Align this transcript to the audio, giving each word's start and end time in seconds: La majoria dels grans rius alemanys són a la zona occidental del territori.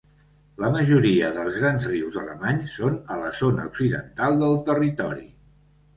La 0.61 0.69
majoria 0.75 1.27
dels 1.35 1.59
grans 1.59 1.85
rius 1.91 2.17
alemanys 2.23 2.73
són 2.79 2.97
a 3.17 3.19
la 3.25 3.29
zona 3.43 3.69
occidental 3.73 4.41
del 4.45 4.59
territori. 4.71 5.27